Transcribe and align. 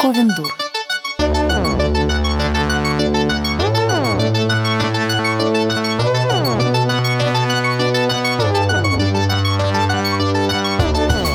Ковендур. 0.00 0.50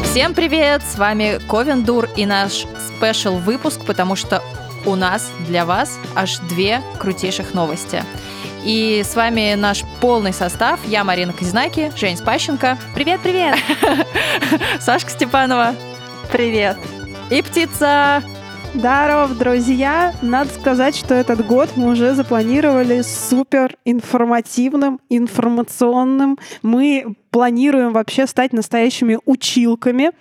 Всем 0.04 0.34
привет! 0.34 0.82
С 0.82 0.98
вами 0.98 1.40
Ковендур 1.48 2.10
и 2.16 2.26
наш 2.26 2.66
спешл 2.88 3.38
выпуск, 3.38 3.82
потому 3.86 4.16
что 4.16 4.42
у 4.88 4.96
нас 4.96 5.32
для 5.48 5.64
вас 5.66 6.00
аж 6.16 6.40
две 6.50 6.82
крутейших 6.98 7.54
новости. 7.54 8.04
И 8.64 9.04
с 9.06 9.16
вами 9.16 9.54
наш 9.54 9.84
полный 10.02 10.34
состав. 10.34 10.80
Я 10.88 11.04
Марина 11.04 11.34
Казинаки, 11.34 11.92
Жень 11.96 12.18
Спащенко. 12.18 12.80
Привет-привет! 12.96 13.60
Сашка 14.80 15.12
Степанова. 15.12 15.76
Привет! 16.32 16.78
И 17.30 17.44
птица 17.44 18.24
Здоров, 18.78 19.38
друзья! 19.38 20.14
Надо 20.22 20.50
сказать, 20.50 20.98
что 20.98 21.14
этот 21.14 21.48
год 21.48 21.70
мы 21.78 21.94
уже 21.94 22.14
запланировали 22.14 23.02
супер 23.04 23.78
информативным, 23.86 25.00
информационным. 25.10 26.38
Мы 26.62 27.16
планируем 27.32 27.94
вообще 27.94 28.28
стать 28.28 28.52
настоящими 28.52 29.18
училками 29.26 30.12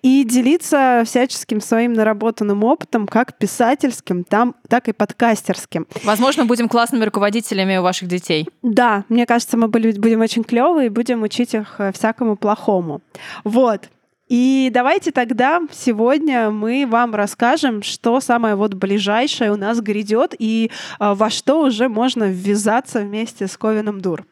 и 0.00 0.24
делиться 0.24 1.02
всяческим 1.04 1.60
своим 1.60 1.92
наработанным 1.92 2.64
опытом, 2.64 3.06
как 3.06 3.36
писательским, 3.36 4.24
там, 4.24 4.54
так 4.68 4.88
и 4.88 4.92
подкастерским. 4.92 5.86
Возможно, 6.02 6.46
будем 6.46 6.70
классными 6.70 7.04
руководителями 7.04 7.76
у 7.76 7.82
ваших 7.82 8.08
детей. 8.08 8.48
Да, 8.62 9.04
мне 9.10 9.26
кажется, 9.26 9.58
мы 9.58 9.68
будем 9.68 10.22
очень 10.22 10.44
клевые 10.44 10.86
и 10.86 10.90
будем 10.90 11.22
учить 11.22 11.52
их 11.54 11.74
э, 11.78 11.92
всякому 11.92 12.36
плохому. 12.36 13.02
Вот. 13.44 13.90
И 14.28 14.70
давайте 14.72 15.10
тогда 15.10 15.60
сегодня 15.72 16.50
мы 16.50 16.86
вам 16.86 17.14
расскажем, 17.14 17.82
что 17.82 18.20
самое 18.20 18.54
вот 18.54 18.74
ближайшее 18.74 19.52
у 19.52 19.56
нас 19.56 19.80
грядет 19.80 20.34
и 20.38 20.70
э, 21.00 21.14
во 21.14 21.30
что 21.30 21.62
уже 21.62 21.88
можно 21.88 22.24
ввязаться 22.24 23.00
вместе 23.00 23.46
с 23.46 23.56
Ковином 23.56 24.00
Дур. 24.00 24.26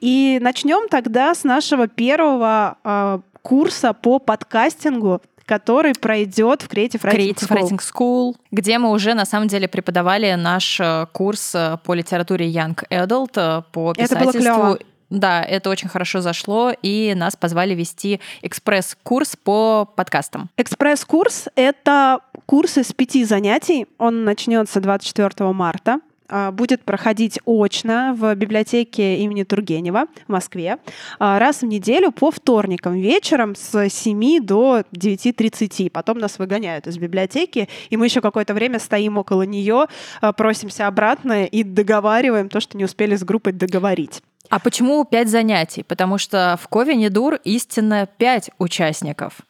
И 0.00 0.38
начнем 0.40 0.88
тогда 0.88 1.34
с 1.34 1.44
нашего 1.44 1.88
первого 1.88 2.76
э, 2.84 3.18
курса 3.42 3.92
по 3.92 4.18
подкастингу, 4.18 5.20
который 5.44 5.92
пройдет 5.94 6.62
в 6.62 6.68
Creative 6.68 7.00
Writing 7.02 7.34
Creative 7.34 7.48
Writing 7.48 7.80
School, 7.80 8.36
где 8.50 8.78
мы 8.78 8.90
уже 8.90 9.14
на 9.14 9.24
самом 9.24 9.48
деле 9.48 9.68
преподавали 9.68 10.34
наш 10.34 10.80
э, 10.80 11.06
курс 11.12 11.54
э, 11.54 11.78
по 11.84 11.94
литературе 11.94 12.50
Young 12.50 12.78
Adult, 12.90 13.32
э, 13.36 13.62
по 13.72 13.92
писательству. 13.92 14.78
Да, 15.12 15.42
это 15.42 15.68
очень 15.68 15.88
хорошо 15.88 16.22
зашло, 16.22 16.72
и 16.80 17.12
нас 17.14 17.36
позвали 17.36 17.74
вести 17.74 18.18
экспресс-курс 18.40 19.36
по 19.36 19.84
подкастам. 19.94 20.48
Экспресс-курс— 20.56 21.48
это 21.54 22.20
курс 22.46 22.78
из 22.78 22.94
пяти 22.94 23.22
занятий. 23.26 23.86
Он 23.98 24.24
начнется 24.24 24.80
24 24.80 25.52
марта 25.52 26.00
а, 26.30 26.50
будет 26.50 26.82
проходить 26.82 27.38
очно 27.44 28.16
в 28.16 28.34
библиотеке 28.34 29.16
имени 29.18 29.42
Тургенева 29.42 30.06
в 30.26 30.32
Москве 30.32 30.78
а, 31.18 31.38
раз 31.38 31.60
в 31.60 31.66
неделю 31.66 32.10
по 32.10 32.30
вторникам 32.30 32.94
вечером 32.94 33.54
с 33.54 33.90
7 33.90 34.42
до 34.42 34.80
9.30. 34.96 35.90
Потом 35.90 36.16
нас 36.16 36.38
выгоняют 36.38 36.86
из 36.86 36.96
библиотеки, 36.96 37.68
и 37.90 37.98
мы 37.98 38.06
еще 38.06 38.22
какое-то 38.22 38.54
время 38.54 38.78
стоим 38.78 39.18
около 39.18 39.42
нее, 39.42 39.88
а, 40.22 40.32
просимся 40.32 40.86
обратно 40.86 41.44
и 41.44 41.62
договариваем 41.64 42.48
то, 42.48 42.60
что 42.60 42.78
не 42.78 42.84
успели 42.86 43.14
с 43.14 43.22
группой 43.22 43.52
договорить. 43.52 44.22
А 44.50 44.58
почему 44.58 45.04
пять 45.04 45.28
занятий? 45.28 45.82
Потому 45.82 46.18
что 46.18 46.58
в 46.60 46.68
Ковине 46.68 47.10
Дур 47.10 47.36
истинно 47.44 48.06
пять 48.06 48.50
участников. 48.58 49.40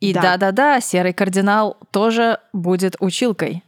И 0.00 0.12
да-да-да, 0.12 0.80
серый 0.80 1.12
кардинал 1.12 1.76
тоже 1.90 2.38
будет 2.52 2.96
училкой. 3.00 3.64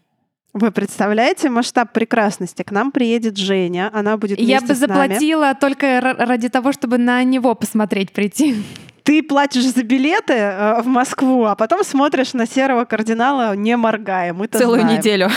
Вы 0.53 0.72
представляете 0.72 1.48
масштаб 1.48 1.92
прекрасности? 1.92 2.62
К 2.62 2.72
нам 2.72 2.91
приедет 2.91 3.36
Женя, 3.36 3.91
она 3.93 4.16
будет 4.16 4.41
Я 4.41 4.60
бы 4.60 4.75
заплатила 4.75 5.54
только 5.54 6.00
ради 6.00 6.49
того, 6.49 6.72
чтобы 6.72 6.99
на 6.99 7.22
него 7.22 7.54
посмотреть 7.54 8.12
прийти. 8.12 8.56
Ты 9.04 9.22
платишь 9.22 9.65
за 9.65 9.82
билеты 9.82 10.34
э, 10.34 10.82
в 10.82 10.87
Москву, 10.87 11.44
а 11.44 11.54
потом 11.54 11.82
смотришь 11.84 12.32
на 12.34 12.47
серого 12.47 12.84
кардинала, 12.84 13.56
не 13.56 13.76
моргая. 13.76 14.32
Мы 14.32 14.47
Целую 14.47 14.82
знаем. 14.82 14.99
неделю. 14.99 15.31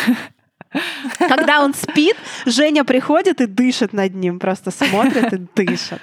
Когда 1.17 1.63
он 1.63 1.73
спит, 1.73 2.15
Женя 2.45 2.83
приходит 2.83 3.41
и 3.41 3.45
дышит 3.45 3.93
над 3.93 4.13
ним, 4.15 4.39
просто 4.39 4.71
смотрит 4.71 5.33
и 5.33 5.37
дышит. 5.55 6.01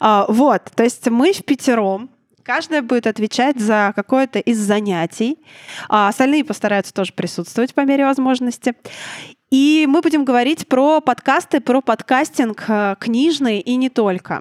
А, 0.00 0.26
вот, 0.28 0.70
то 0.74 0.84
есть 0.84 1.08
мы 1.08 1.32
в 1.32 1.44
пятером, 1.44 2.10
Каждая 2.48 2.80
будет 2.80 3.06
отвечать 3.06 3.60
за 3.60 3.92
какое-то 3.94 4.38
из 4.38 4.56
занятий. 4.56 5.36
А 5.90 6.08
остальные 6.08 6.46
постараются 6.46 6.94
тоже 6.94 7.12
присутствовать 7.12 7.74
по 7.74 7.82
мере 7.82 8.06
возможности. 8.06 8.74
И 9.50 9.84
мы 9.86 10.00
будем 10.00 10.24
говорить 10.24 10.66
про 10.66 11.02
подкасты, 11.02 11.60
про 11.60 11.82
подкастинг 11.82 12.64
э, 12.68 12.96
книжный 12.98 13.60
и 13.60 13.76
не 13.76 13.90
только. 13.90 14.40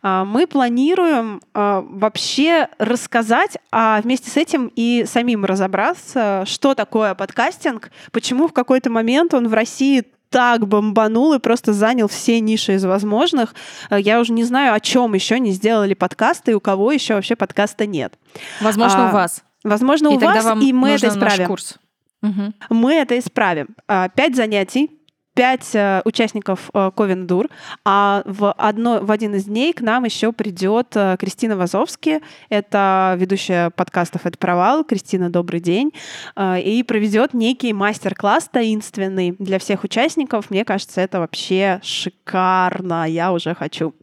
А, 0.00 0.24
мы 0.24 0.46
планируем 0.46 1.42
э, 1.52 1.82
вообще 1.84 2.68
рассказать, 2.78 3.58
а 3.70 4.00
вместе 4.00 4.30
с 4.30 4.38
этим 4.38 4.72
и 4.74 5.04
самим 5.06 5.44
разобраться, 5.44 6.44
что 6.46 6.74
такое 6.74 7.14
подкастинг, 7.14 7.90
почему 8.12 8.48
в 8.48 8.54
какой-то 8.54 8.88
момент 8.88 9.34
он 9.34 9.48
в 9.48 9.52
России 9.52 10.04
так 10.32 10.66
бомбанул 10.66 11.34
и 11.34 11.38
просто 11.38 11.72
занял 11.72 12.08
все 12.08 12.40
ниши 12.40 12.74
из 12.74 12.84
возможных. 12.84 13.54
Э, 13.90 14.00
я 14.00 14.18
уже 14.18 14.32
не 14.32 14.42
знаю, 14.42 14.74
о 14.74 14.80
чем 14.80 15.14
еще 15.14 15.38
не 15.38 15.52
сделали 15.52 15.94
подкасты 15.94 16.52
и 16.52 16.54
у 16.54 16.60
кого 16.60 16.90
еще 16.90 17.14
вообще 17.14 17.36
подкаста 17.36 17.86
нет. 17.86 18.14
Возможно, 18.60 19.06
а, 19.06 19.10
у 19.10 19.12
вас. 19.12 19.44
Возможно, 19.62 20.08
и 20.08 20.16
у 20.16 20.18
вас, 20.18 20.44
и 20.60 20.72
мы 20.72 20.90
это 20.90 21.08
исправим. 21.08 21.46
курс. 21.46 21.76
Угу. 22.22 22.52
Мы 22.70 22.94
это 22.94 23.18
исправим. 23.18 23.68
А, 23.86 24.08
пять 24.08 24.34
занятий, 24.34 24.90
пять 25.34 25.74
э, 25.74 26.02
участников 26.04 26.70
э, 26.74 26.90
Ковендур, 26.96 27.48
а 27.84 28.22
в, 28.26 28.52
одно, 28.52 29.00
в 29.00 29.10
один 29.10 29.34
из 29.34 29.44
дней 29.44 29.72
к 29.72 29.80
нам 29.80 30.04
еще 30.04 30.32
придет 30.32 30.88
э, 30.94 31.16
Кристина 31.18 31.56
Вазовски, 31.56 32.20
это 32.48 33.14
ведущая 33.18 33.70
подкастов 33.70 34.26
«Это 34.26 34.36
провал». 34.38 34.84
Кристина, 34.84 35.30
добрый 35.30 35.60
день. 35.60 35.92
Э, 36.36 36.60
и 36.60 36.82
проведет 36.82 37.34
некий 37.34 37.72
мастер-класс 37.72 38.50
таинственный 38.52 39.34
для 39.38 39.58
всех 39.58 39.84
участников. 39.84 40.50
Мне 40.50 40.64
кажется, 40.64 41.00
это 41.00 41.20
вообще 41.20 41.80
шикарно. 41.82 43.08
Я 43.08 43.32
уже 43.32 43.54
хочу. 43.54 43.94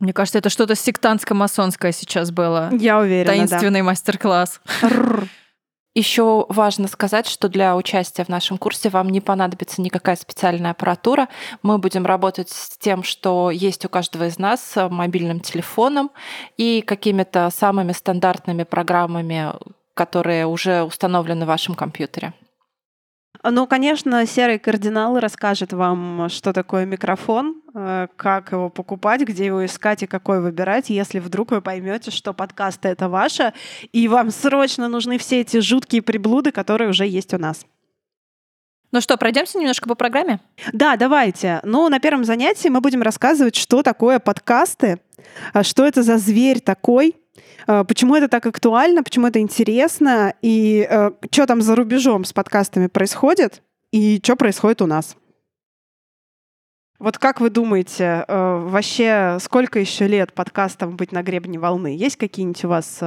Мне 0.00 0.12
кажется, 0.12 0.38
это 0.38 0.50
что-то 0.50 0.74
сектантско-масонское 0.74 1.92
сейчас 1.92 2.30
было. 2.30 2.70
Я 2.72 2.98
уверена, 2.98 3.32
Таинственный 3.32 3.80
да. 3.80 3.86
мастер-класс. 3.86 4.60
Еще 5.94 6.44
важно 6.48 6.88
сказать, 6.88 7.28
что 7.28 7.48
для 7.48 7.76
участия 7.76 8.24
в 8.24 8.28
нашем 8.28 8.58
курсе 8.58 8.88
вам 8.88 9.10
не 9.10 9.20
понадобится 9.20 9.80
никакая 9.80 10.16
специальная 10.16 10.72
аппаратура. 10.72 11.28
Мы 11.62 11.78
будем 11.78 12.04
работать 12.04 12.50
с 12.50 12.76
тем, 12.78 13.04
что 13.04 13.52
есть 13.52 13.84
у 13.84 13.88
каждого 13.88 14.26
из 14.26 14.36
нас 14.36 14.74
мобильным 14.74 15.38
телефоном 15.38 16.10
и 16.56 16.82
какими-то 16.82 17.48
самыми 17.54 17.92
стандартными 17.92 18.64
программами, 18.64 19.52
которые 19.94 20.46
уже 20.46 20.82
установлены 20.82 21.44
в 21.44 21.48
вашем 21.48 21.76
компьютере. 21.76 22.32
Ну, 23.46 23.66
конечно, 23.66 24.24
серый 24.24 24.58
кардинал 24.58 25.20
расскажет 25.20 25.74
вам, 25.74 26.28
что 26.30 26.54
такое 26.54 26.86
микрофон, 26.86 27.60
э, 27.74 28.06
как 28.16 28.52
его 28.52 28.70
покупать, 28.70 29.20
где 29.20 29.44
его 29.44 29.66
искать 29.66 30.02
и 30.02 30.06
какой 30.06 30.40
выбирать, 30.40 30.88
если 30.88 31.18
вдруг 31.18 31.50
вы 31.50 31.60
поймете, 31.60 32.10
что 32.10 32.32
подкасты 32.32 32.88
это 32.88 33.10
ваше, 33.10 33.52
и 33.92 34.08
вам 34.08 34.30
срочно 34.30 34.88
нужны 34.88 35.18
все 35.18 35.42
эти 35.42 35.60
жуткие 35.60 36.00
приблуды, 36.00 36.52
которые 36.52 36.88
уже 36.88 37.06
есть 37.06 37.34
у 37.34 37.38
нас. 37.38 37.66
Ну 38.94 39.00
что, 39.00 39.16
пройдемся 39.16 39.58
немножко 39.58 39.88
по 39.88 39.96
программе? 39.96 40.38
Да, 40.72 40.96
давайте. 40.96 41.60
Ну, 41.64 41.88
на 41.88 41.98
первом 41.98 42.24
занятии 42.24 42.68
мы 42.68 42.80
будем 42.80 43.02
рассказывать, 43.02 43.56
что 43.56 43.82
такое 43.82 44.20
подкасты, 44.20 45.00
а 45.52 45.64
что 45.64 45.84
это 45.84 46.02
за 46.04 46.16
зверь 46.16 46.60
такой, 46.60 47.16
Э, 47.66 47.84
почему 47.84 48.14
это 48.14 48.28
так 48.28 48.46
актуально, 48.46 49.02
почему 49.02 49.26
это 49.26 49.40
интересно, 49.40 50.34
и 50.42 50.86
э, 50.88 51.10
что 51.30 51.46
там 51.46 51.62
за 51.62 51.74
рубежом 51.74 52.24
с 52.24 52.32
подкастами 52.32 52.86
происходит, 52.86 53.62
и 53.90 54.20
что 54.22 54.36
происходит 54.36 54.82
у 54.82 54.86
нас. 54.86 55.16
Вот 56.98 57.18
как 57.18 57.40
вы 57.40 57.50
думаете, 57.50 58.24
э, 58.26 58.58
вообще 58.66 59.38
сколько 59.40 59.78
еще 59.78 60.06
лет 60.06 60.32
подкастам 60.32 60.96
быть 60.96 61.12
на 61.12 61.22
гребне 61.22 61.58
волны? 61.58 61.96
Есть 61.96 62.16
какие-нибудь 62.16 62.64
у 62.64 62.68
вас 62.68 63.00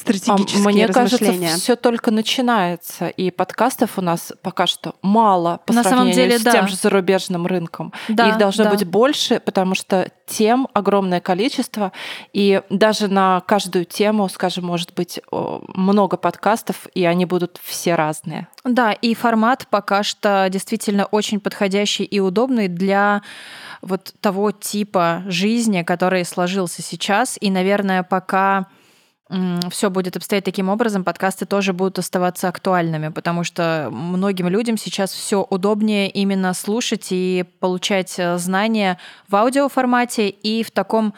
стратегические 0.00 0.64
Мне 0.64 0.86
размышления. 0.86 1.38
кажется, 1.48 1.60
все 1.62 1.76
только 1.76 2.10
начинается, 2.10 3.08
и 3.08 3.30
подкастов 3.30 3.98
у 3.98 4.00
нас 4.00 4.32
пока 4.42 4.66
что 4.66 4.94
мало 5.02 5.60
по 5.66 5.72
На 5.72 5.82
сравнению 5.82 6.14
самом 6.14 6.28
деле, 6.28 6.38
с 6.38 6.42
да. 6.42 6.52
тем 6.52 6.68
же 6.68 6.76
зарубежным 6.76 7.46
рынком. 7.46 7.92
Да, 8.08 8.30
Их 8.30 8.38
должно 8.38 8.64
да. 8.64 8.70
быть 8.70 8.84
больше, 8.86 9.40
потому 9.40 9.74
что 9.74 10.10
тем 10.26 10.68
огромное 10.74 11.20
количество, 11.20 11.92
и 12.32 12.62
даже 12.70 13.08
на 13.08 13.40
каждую 13.46 13.84
тему, 13.84 14.28
скажем, 14.28 14.64
может 14.64 14.94
быть 14.94 15.20
много 15.30 16.16
подкастов, 16.16 16.86
и 16.94 17.04
они 17.04 17.26
будут 17.26 17.60
все 17.62 17.94
разные. 17.94 18.48
Да, 18.64 18.92
и 18.92 19.14
формат 19.14 19.66
пока 19.70 20.02
что 20.02 20.48
действительно 20.50 21.06
очень 21.06 21.40
подходящий 21.40 22.04
и 22.04 22.20
удобный 22.20 22.68
для 22.68 23.22
вот 23.82 24.12
того 24.20 24.52
типа 24.52 25.24
жизни, 25.26 25.82
который 25.82 26.24
сложился 26.24 26.82
сейчас, 26.82 27.36
и, 27.40 27.50
наверное, 27.50 28.02
пока 28.02 28.66
все 29.70 29.90
будет 29.90 30.16
обстоять 30.16 30.44
таким 30.44 30.68
образом, 30.68 31.04
подкасты 31.04 31.46
тоже 31.46 31.72
будут 31.72 31.98
оставаться 31.98 32.48
актуальными, 32.48 33.08
потому 33.08 33.44
что 33.44 33.88
многим 33.92 34.48
людям 34.48 34.76
сейчас 34.76 35.12
все 35.12 35.46
удобнее 35.48 36.10
именно 36.10 36.52
слушать 36.52 37.08
и 37.10 37.44
получать 37.60 38.18
э, 38.18 38.38
знания 38.38 38.98
в 39.28 39.36
аудиоформате 39.36 40.28
и 40.30 40.64
в 40.64 40.70
таком 40.72 41.14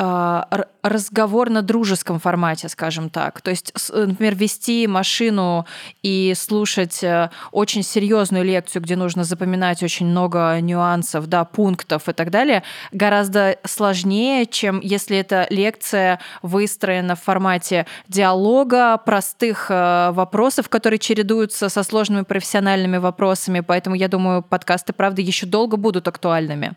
а, 0.00 0.46
разговорно-дружеском 0.82 2.20
формате, 2.20 2.68
скажем 2.68 3.10
так. 3.10 3.40
То 3.40 3.50
есть, 3.50 3.74
например, 3.92 4.36
вести 4.36 4.86
машину 4.86 5.66
и 6.04 6.34
слушать 6.36 7.02
э, 7.02 7.30
очень 7.50 7.82
серьезную 7.82 8.44
лекцию, 8.44 8.82
где 8.82 8.94
нужно 8.94 9.24
запоминать 9.24 9.82
очень 9.82 10.06
много 10.06 10.60
нюансов, 10.60 11.26
да, 11.26 11.44
пунктов 11.44 12.08
и 12.08 12.12
так 12.12 12.30
далее, 12.30 12.62
гораздо 12.92 13.58
сложнее, 13.64 14.46
чем 14.46 14.78
если 14.80 15.18
эта 15.18 15.48
лекция 15.50 16.20
выстроена 16.42 17.16
в 17.16 17.22
формате 17.22 17.84
диалога, 18.06 18.98
простых 18.98 19.66
э, 19.70 20.12
вопросов, 20.12 20.68
которые 20.68 21.00
чередуются 21.00 21.68
со 21.68 21.82
сложными 21.82 22.22
профессиональными 22.22 22.98
вопросами. 22.98 23.60
Поэтому 23.60 23.96
я 23.96 24.06
думаю, 24.06 24.42
подкасты, 24.42 24.92
правда, 24.92 25.22
еще 25.22 25.44
долго 25.44 25.76
будут 25.76 26.06
актуальными. 26.06 26.76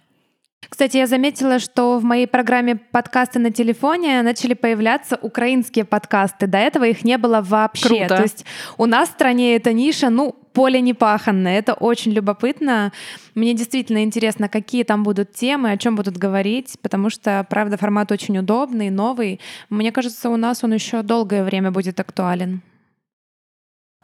Кстати, 0.70 0.98
я 0.98 1.08
заметила, 1.08 1.60
что 1.60 2.00
в 2.00 2.04
моей 2.04 2.28
программе 2.28 2.76
подкасты 2.76 3.40
на 3.40 3.52
телефоне 3.52 4.22
начали 4.22 4.54
появляться 4.54 5.18
украинские 5.22 5.86
подкасты. 5.86 6.48
До 6.48 6.58
этого 6.58 6.86
их 6.86 7.04
не 7.04 7.18
было 7.18 7.42
вообще. 7.42 7.88
Круто. 7.88 8.16
То 8.16 8.22
есть 8.22 8.46
у 8.78 8.86
нас 8.86 9.10
в 9.10 9.12
стране 9.12 9.56
эта 9.56 9.74
ниша, 9.74 10.10
ну, 10.10 10.36
поле 10.54 10.82
непаханное. 10.82 11.58
Это 11.58 11.74
очень 11.74 12.12
любопытно. 12.12 12.92
Мне 13.36 13.54
действительно 13.54 14.04
интересно, 14.04 14.50
какие 14.50 14.84
там 14.84 15.04
будут 15.04 15.34
темы, 15.34 15.72
о 15.72 15.78
чем 15.78 15.96
будут 15.96 16.18
говорить, 16.18 16.78
потому 16.82 17.10
что, 17.10 17.46
правда, 17.50 17.78
формат 17.78 18.12
очень 18.12 18.38
удобный, 18.38 18.90
новый. 18.90 19.40
Мне 19.70 19.92
кажется, 19.92 20.30
у 20.30 20.38
нас 20.38 20.64
он 20.64 20.74
еще 20.74 21.02
долгое 21.02 21.44
время 21.44 21.72
будет 21.72 22.00
актуален. 22.00 22.62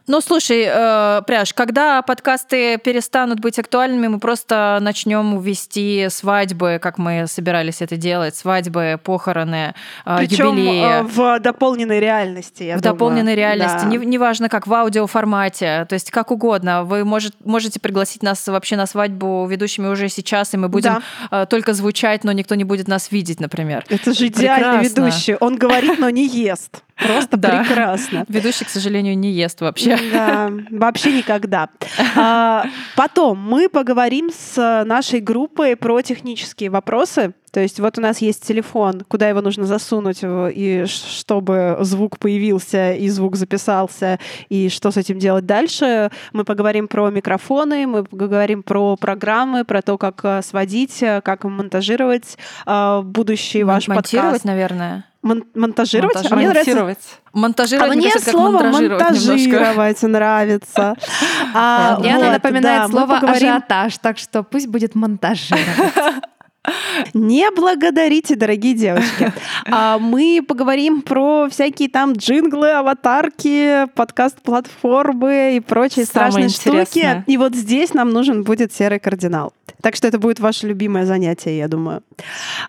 Ну, 0.08 0.22
слушай, 0.22 0.64
э, 0.66 1.22
Пряж, 1.26 1.52
когда 1.52 2.00
подкасты 2.00 2.78
перестанут 2.78 3.40
быть 3.40 3.58
актуальными, 3.58 4.08
мы 4.08 4.18
просто 4.18 4.78
начнем 4.80 5.38
вести 5.40 6.06
свадьбы, 6.10 6.78
как 6.80 6.96
мы 6.96 7.26
собирались 7.28 7.82
это 7.82 7.98
делать, 7.98 8.34
свадьбы, 8.34 8.98
похороны, 9.04 9.74
э, 10.06 10.16
Причем 10.18 10.56
юбилеи. 10.56 11.00
э, 11.00 11.02
в 11.02 11.40
дополненной 11.40 12.00
реальности. 12.00 12.62
Я 12.62 12.78
в 12.78 12.80
думаю. 12.80 12.94
дополненной 12.94 13.34
реальности, 13.34 13.80
Да. 13.82 13.86
Не- 13.88 13.98
неважно 14.06 14.48
как, 14.48 14.66
в 14.66 14.72
аудиоформате, 14.72 15.84
то 15.88 15.92
есть 15.92 16.10
как 16.10 16.30
угодно. 16.30 16.84
Вы 16.84 17.04
может, 17.04 17.34
можете 17.44 17.78
пригласить 17.78 18.22
нас 18.22 18.46
вообще 18.46 18.76
на 18.76 18.86
свадьбу 18.86 19.46
ведущими 19.46 19.88
уже 19.88 20.08
сейчас, 20.08 20.54
и 20.54 20.56
мы 20.56 20.68
будем 20.70 21.02
э, 21.30 21.44
только 21.50 21.74
звучать, 21.74 22.24
но 22.24 22.32
никто 22.32 22.54
не 22.54 22.64
будет 22.64 22.88
нас 22.88 23.12
видеть, 23.12 23.40
например. 23.40 23.84
Это 23.90 24.14
же 24.14 24.28
идеальный 24.28 24.80
Прекрасно. 24.80 25.00
ведущий. 25.02 25.36
Он 25.38 25.56
говорит, 25.56 25.98
но 25.98 26.08
не 26.08 26.26
ест. 26.26 26.82
Просто 27.02 27.36
Да. 27.36 27.60
прекрасно. 27.64 28.24
Ведущий, 28.28 28.64
к 28.64 28.68
сожалению, 28.68 29.16
не 29.16 29.30
ест 29.32 29.60
вообще. 29.60 29.98
Да, 30.12 30.50
вообще 30.70 31.12
никогда. 31.18 31.68
А, 32.16 32.64
потом 32.96 33.38
мы 33.38 33.68
поговорим 33.68 34.30
с 34.34 34.84
нашей 34.84 35.20
группой 35.20 35.76
про 35.76 36.00
технические 36.02 36.70
вопросы. 36.70 37.32
То 37.50 37.60
есть 37.60 37.80
вот 37.80 37.96
у 37.96 38.02
нас 38.02 38.18
есть 38.18 38.46
телефон, 38.46 39.04
куда 39.08 39.28
его 39.28 39.40
нужно 39.40 39.64
засунуть, 39.64 40.18
и 40.22 40.84
чтобы 40.86 41.78
звук 41.80 42.18
появился, 42.18 42.92
и 42.92 43.08
звук 43.08 43.36
записался, 43.36 44.18
и 44.50 44.68
что 44.68 44.90
с 44.90 44.98
этим 44.98 45.18
делать 45.18 45.46
дальше. 45.46 46.10
Мы 46.34 46.44
поговорим 46.44 46.88
про 46.88 47.08
микрофоны, 47.10 47.86
мы 47.86 48.04
поговорим 48.04 48.62
про 48.62 48.96
программы, 48.96 49.64
про 49.64 49.80
то, 49.80 49.96
как 49.96 50.20
э, 50.24 50.42
сводить, 50.42 51.02
э, 51.02 51.22
как 51.22 51.44
монтажировать 51.44 52.36
э, 52.66 53.00
будущий 53.02 53.64
ваш 53.64 53.88
Монтировать, 53.88 54.32
подкаст. 54.32 54.44
наверное. 54.44 55.04
Мон- 55.22 55.44
монтажировать? 55.54 56.16
А 56.30 56.36
мне 56.36 56.48
нравится 56.48 56.70
Монтировать. 56.70 56.98
Монтажировать, 57.32 57.90
а 57.92 57.94
мне 57.96 58.02
кажется, 58.10 58.24
как 58.24 58.32
слово 58.40 58.52
монтажировать 58.62 59.00
немножко. 59.00 59.26
монтажировать 59.34 60.02
нравится. 60.02 60.94
А, 61.54 61.98
Мне 61.98 62.14
оно 62.14 62.24
вот, 62.26 62.32
напоминает 62.32 62.82
да, 62.82 62.88
слово 62.88 63.14
поговорим- 63.16 63.48
ажиотаж, 63.48 63.98
так 63.98 64.18
что 64.18 64.42
пусть 64.42 64.66
будет 64.68 64.94
монтажировать. 64.94 65.94
Не 67.14 67.50
благодарите, 67.50 68.36
дорогие 68.36 68.74
девочки. 68.74 69.32
А, 69.70 69.98
Мы 69.98 70.42
поговорим 70.46 71.02
про 71.02 71.48
всякие 71.50 71.88
там 71.88 72.12
джинглы, 72.12 72.70
аватарки, 72.72 73.86
подкаст-платформы 73.94 75.56
и 75.56 75.60
прочие 75.60 76.04
Самое 76.06 76.32
страшные 76.32 76.48
штуки. 76.50 76.68
интересное. 76.98 77.24
И 77.26 77.36
вот 77.36 77.54
здесь 77.54 77.94
нам 77.94 78.10
нужен 78.10 78.44
будет 78.44 78.72
серый 78.74 78.98
кардинал. 78.98 79.52
Так 79.82 79.94
что 79.96 80.06
это 80.08 80.18
будет 80.18 80.40
ваше 80.40 80.66
любимое 80.66 81.06
занятие, 81.06 81.56
я 81.58 81.68
думаю. 81.68 82.02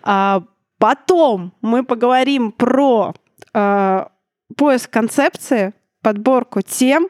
А, 0.02 0.42
Потом 0.80 1.52
мы 1.60 1.84
поговорим 1.84 2.52
про 2.52 3.14
а, 3.52 4.08
поиск 4.56 4.88
концепции, 4.88 5.74
подборку 6.02 6.62
тем 6.62 7.08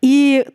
и 0.00 0.46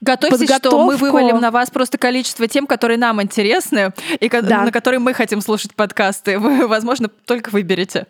Готовьтесь, 0.00 0.54
что 0.54 0.84
мы 0.84 0.96
вывалим 0.96 1.40
на 1.40 1.50
вас 1.50 1.70
просто 1.70 1.98
количество 1.98 2.46
тем, 2.46 2.68
которые 2.68 2.96
нам 2.96 3.20
интересны, 3.20 3.92
и 4.20 4.28
Да. 4.28 4.62
на 4.62 4.70
которые 4.70 5.00
мы 5.00 5.14
хотим 5.14 5.40
слушать 5.40 5.74
подкасты. 5.74 6.38
Вы, 6.38 6.68
возможно, 6.68 7.08
только 7.08 7.50
выберете. 7.50 8.06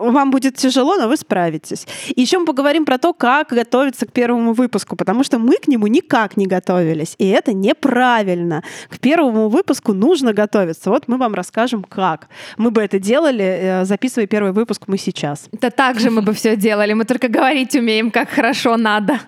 Вам 0.00 0.30
будет 0.30 0.56
тяжело, 0.56 0.96
но 0.96 1.08
вы 1.08 1.16
справитесь. 1.16 1.86
И 2.14 2.20
еще 2.20 2.38
мы 2.38 2.46
поговорим 2.46 2.84
про 2.84 2.98
то, 2.98 3.12
как 3.12 3.48
готовиться 3.48 4.06
к 4.06 4.12
первому 4.12 4.52
выпуску, 4.52 4.96
потому 4.96 5.24
что 5.24 5.38
мы 5.38 5.56
к 5.56 5.68
нему 5.68 5.86
никак 5.86 6.36
не 6.36 6.46
готовились, 6.46 7.14
и 7.18 7.28
это 7.28 7.52
неправильно. 7.52 8.62
К 8.88 8.98
первому 8.98 9.48
выпуску 9.48 9.92
нужно 9.92 10.32
готовиться. 10.32 10.90
Вот 10.90 11.08
мы 11.08 11.16
вам 11.18 11.34
расскажем, 11.34 11.84
как. 11.84 12.28
Мы 12.56 12.70
бы 12.70 12.82
это 12.82 12.98
делали, 12.98 13.44
э, 13.44 13.84
записывая 13.84 14.26
первый 14.26 14.52
выпуск 14.52 14.82
мы 14.86 14.98
сейчас. 14.98 15.48
Это 15.52 15.70
так 15.70 16.00
же 16.00 16.10
мы 16.10 16.22
бы 16.22 16.32
все 16.32 16.56
делали. 16.56 16.92
Мы 16.92 17.04
только 17.04 17.28
говорить 17.28 17.74
умеем, 17.74 18.10
как 18.10 18.30
хорошо 18.30 18.76
надо. 18.76 19.18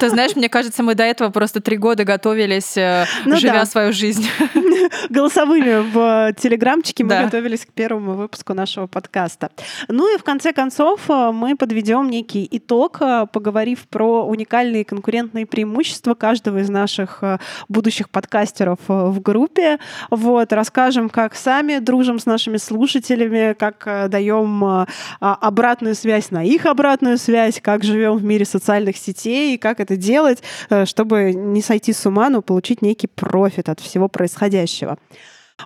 Ты 0.00 0.08
знаешь, 0.10 0.34
мне 0.36 0.48
кажется, 0.48 0.82
мы 0.82 0.94
до 0.94 1.04
этого 1.04 1.30
просто 1.30 1.60
три 1.60 1.76
года 1.76 2.04
готовились, 2.04 2.76
э, 2.76 3.06
Ну 3.24 3.36
живя 3.36 3.52
да. 3.60 3.66
свою 3.66 3.92
жизнь. 3.92 4.26
Голосовыми 5.10 5.92
в 5.92 6.28
э, 6.30 6.34
телеграмчике 6.40 7.04
мы 7.04 7.10
Да. 7.10 7.24
готовились 7.24 7.64
к 7.66 7.68
первому 7.72 8.14
выпуску 8.14 8.54
нашего 8.54 8.86
подкаста. 8.86 9.41
Ну 9.88 10.14
и 10.14 10.18
в 10.18 10.24
конце 10.24 10.52
концов 10.52 11.08
э, 11.08 11.30
мы 11.32 11.56
подведем 11.56 12.08
некий 12.08 12.46
итог, 12.50 12.98
э, 13.00 13.26
поговорив 13.32 13.86
про 13.88 14.24
уникальные 14.26 14.84
конкурентные 14.84 15.46
преимущества 15.46 16.14
каждого 16.14 16.58
из 16.58 16.68
наших 16.68 17.22
э, 17.22 17.38
будущих 17.68 18.10
подкастеров 18.10 18.78
в 18.86 19.20
группе. 19.20 19.78
Вот, 20.10 20.52
расскажем, 20.52 21.08
как 21.08 21.34
сами 21.34 21.78
дружим 21.78 22.18
с 22.18 22.26
нашими 22.26 22.56
слушателями, 22.56 23.54
как 23.54 24.08
даем 24.08 24.64
а, 24.64 24.86
обратную 25.20 25.94
связь 25.94 26.30
на 26.30 26.44
их 26.44 26.66
обратную 26.66 27.18
связь, 27.18 27.60
как 27.60 27.84
живем 27.84 28.16
в 28.16 28.24
мире 28.24 28.44
социальных 28.44 28.96
сетей 28.96 29.54
и 29.54 29.58
как 29.58 29.80
это 29.80 29.96
делать, 29.96 30.42
чтобы 30.84 31.32
не 31.32 31.62
сойти 31.62 31.92
с 31.92 32.06
ума, 32.06 32.28
но 32.28 32.42
получить 32.42 32.82
некий 32.82 33.06
профит 33.06 33.68
от 33.68 33.80
всего 33.80 34.08
происходящего. 34.08 34.98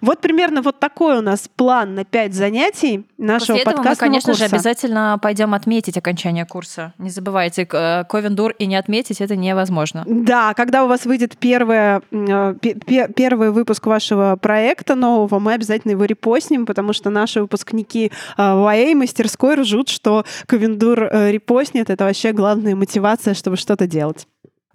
Вот 0.00 0.20
примерно 0.20 0.62
вот 0.62 0.78
такой 0.80 1.18
у 1.18 1.20
нас 1.22 1.48
план 1.54 1.94
на 1.94 2.04
пять 2.04 2.34
занятий 2.34 3.06
нашего 3.18 3.56
После 3.56 3.62
этого 3.62 3.82
мы, 3.82 3.96
конечно 3.96 4.32
же, 4.34 4.40
курса. 4.40 4.54
обязательно 4.56 5.18
пойдем 5.22 5.54
отметить 5.54 5.96
окончание 5.96 6.44
курса. 6.46 6.92
Не 6.98 7.10
забывайте, 7.10 7.66
э, 7.70 8.04
Ковендур 8.08 8.52
и 8.52 8.66
не 8.66 8.76
отметить 8.76 9.20
это 9.20 9.36
невозможно. 9.36 10.04
Да, 10.06 10.54
когда 10.54 10.84
у 10.84 10.88
вас 10.88 11.04
выйдет 11.06 11.36
первое, 11.38 12.02
э, 12.10 12.54
пе- 12.60 12.74
пе- 12.74 13.08
первый 13.14 13.50
выпуск 13.50 13.86
вашего 13.86 14.36
проекта 14.36 14.94
нового, 14.94 15.38
мы 15.38 15.54
обязательно 15.54 15.92
его 15.92 16.04
репостнем, 16.04 16.66
потому 16.66 16.92
что 16.92 17.10
наши 17.10 17.40
выпускники 17.40 18.06
э, 18.06 18.10
в 18.36 18.66
АЭ 18.66 18.94
мастерской 18.94 19.54
ржут, 19.54 19.88
что 19.88 20.24
Ковендур 20.46 21.08
репостнет. 21.12 21.90
Это 21.90 22.04
вообще 22.04 22.32
главная 22.32 22.74
мотивация, 22.76 23.34
чтобы 23.34 23.56
что-то 23.56 23.86
делать. 23.86 24.26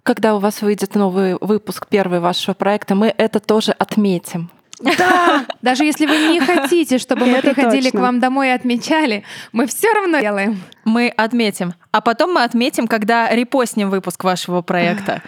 Когда 0.02 0.34
у 0.34 0.38
вас 0.40 0.62
выйдет 0.62 0.94
новый 0.96 1.36
выпуск 1.40 1.86
первый 1.88 2.18
вашего 2.18 2.54
проекта, 2.54 2.94
мы 2.96 3.14
это 3.16 3.38
тоже 3.38 3.72
отметим. 3.72 4.50
Да, 4.98 5.46
Даже 5.62 5.84
если 5.84 6.06
вы 6.06 6.16
не 6.32 6.40
хотите, 6.40 6.98
чтобы 6.98 7.26
мы 7.26 7.38
Это 7.38 7.54
приходили 7.54 7.84
точно. 7.84 7.98
к 7.98 8.02
вам 8.02 8.20
домой 8.20 8.48
и 8.48 8.50
отмечали, 8.50 9.24
мы 9.52 9.66
все 9.66 9.92
равно 9.92 10.20
делаем. 10.20 10.60
Мы 10.84 11.08
отметим. 11.08 11.74
А 11.90 12.00
потом 12.00 12.34
мы 12.34 12.42
отметим, 12.42 12.86
когда 12.86 13.30
репостнем 13.34 13.90
выпуск 13.90 14.24
вашего 14.24 14.62
проекта. 14.62 15.22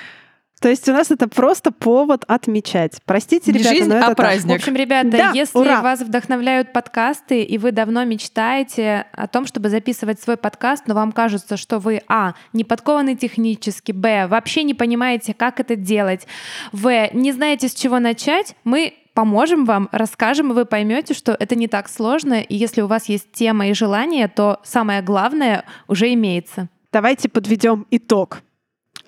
то 0.60 0.68
есть 0.70 0.88
у 0.88 0.92
нас 0.92 1.10
это 1.10 1.28
просто 1.28 1.70
повод 1.72 2.24
отмечать. 2.26 2.98
Простите, 3.04 3.52
Не 3.52 3.58
ребята, 3.58 3.74
жизнь, 3.76 3.88
но 3.90 3.96
это 3.96 4.04
а 4.06 4.08
так. 4.08 4.16
праздник. 4.16 4.52
В 4.52 4.56
общем, 4.56 4.74
ребята, 4.76 5.10
Да, 5.10 5.30
если 5.34 5.58
ура. 5.58 5.82
вас 5.82 6.00
вдохновляют 6.00 6.72
подкасты, 6.72 7.42
и 7.42 7.58
вы 7.58 7.70
давно 7.70 8.02
мечтаете 8.04 9.04
о 9.12 9.26
том, 9.28 9.46
чтобы 9.46 9.68
записывать 9.68 10.20
свой 10.22 10.38
подкаст, 10.38 10.84
но 10.86 10.94
вам 10.94 11.12
кажется, 11.12 11.56
что 11.58 11.78
вы, 11.78 12.00
а, 12.08 12.32
не 12.54 12.64
подкованы 12.64 13.14
технически, 13.14 13.92
б, 13.92 14.26
вообще 14.26 14.62
не 14.62 14.72
понимаете, 14.74 15.34
как 15.34 15.60
это 15.60 15.76
делать, 15.76 16.26
в, 16.72 17.10
не 17.12 17.32
знаете, 17.32 17.68
с 17.68 17.74
чего 17.74 17.98
начать, 17.98 18.56
мы 18.64 18.94
поможем 19.14 19.64
вам, 19.64 19.88
расскажем, 19.92 20.50
и 20.50 20.54
вы 20.54 20.64
поймете, 20.66 21.14
что 21.14 21.32
это 21.32 21.54
не 21.54 21.68
так 21.68 21.88
сложно, 21.88 22.40
и 22.40 22.54
если 22.54 22.82
у 22.82 22.86
вас 22.86 23.08
есть 23.08 23.32
тема 23.32 23.68
и 23.68 23.74
желание, 23.74 24.28
то 24.28 24.60
самое 24.64 25.00
главное 25.00 25.64
уже 25.88 26.12
имеется. 26.12 26.68
Давайте 26.92 27.28
подведем 27.28 27.86
итог. 27.90 28.42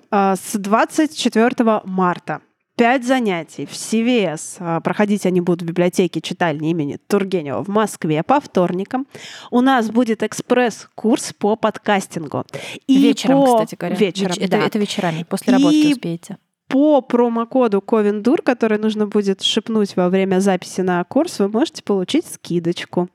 А, 0.09 0.35
С 0.35 0.57
24 0.57 1.81
марта 1.85 2.41
пять 2.77 3.05
занятий 3.05 3.65
в 3.65 3.71
CVS. 3.71 4.57
А, 4.59 4.79
проходить 4.79 5.25
они 5.25 5.41
будут 5.41 5.63
в 5.63 5.65
библиотеке 5.65 6.21
читальни 6.21 6.69
имени 6.69 6.97
Тургенева 7.07 7.63
в 7.63 7.67
Москве 7.67 8.23
по 8.23 8.39
вторникам. 8.39 9.07
У 9.51 9.61
нас 9.61 9.89
будет 9.89 10.23
экспресс-курс 10.23 11.33
по 11.33 11.55
подкастингу. 11.55 12.45
И 12.85 12.97
вечером, 12.97 13.41
по... 13.41 13.53
кстати 13.55 13.75
говоря. 13.75 13.95
Вечером, 13.95 14.33
Веч... 14.37 14.49
да. 14.49 14.57
это, 14.57 14.67
это 14.67 14.79
вечерами, 14.79 15.23
после 15.23 15.53
работы 15.53 15.81
И 15.81 15.93
успеете. 15.93 16.37
По 16.67 17.01
промокоду 17.01 17.81
Ковендур, 17.81 18.41
который 18.41 18.77
нужно 18.77 19.07
будет 19.07 19.41
шепнуть 19.41 19.95
во 19.95 20.09
время 20.09 20.39
записи 20.39 20.81
на 20.81 21.03
курс, 21.03 21.39
вы 21.39 21.47
можете 21.47 21.81
получить 21.83 22.25
скидочку. 22.27 23.09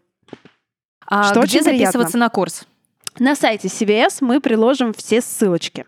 А 1.07 1.25
Что 1.25 1.41
где 1.41 1.59
очень 1.59 1.65
приятно. 1.65 1.85
записываться 1.85 2.19
на 2.19 2.29
курс? 2.31 2.67
На 3.19 3.37
сайте 3.37 3.69
CVS 3.69 4.19
мы 4.21 4.41
приложим 4.41 4.95
все 4.95 5.21
ссылочки. 5.21 5.85